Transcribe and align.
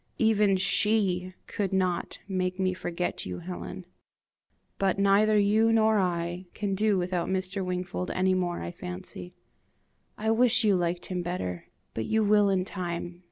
Even 0.17 0.57
SHE 0.57 1.33
could 1.45 1.71
not 1.71 2.17
make 2.27 2.59
me 2.59 2.73
forget 2.73 3.23
you, 3.27 3.37
Helen. 3.37 3.85
But 4.79 4.97
neither 4.97 5.37
you 5.37 5.71
nor 5.71 5.99
I 5.99 6.47
can 6.55 6.73
do 6.73 6.97
without 6.97 7.29
Mr. 7.29 7.63
Wingfold 7.63 8.09
any 8.09 8.33
more, 8.33 8.61
I 8.63 8.71
fancy. 8.71 9.35
I 10.17 10.31
wish 10.31 10.63
you 10.63 10.75
liked 10.75 11.05
him 11.05 11.21
better! 11.21 11.65
but 11.93 12.05
you 12.05 12.23
will 12.23 12.49
in 12.49 12.65
time. 12.65 13.19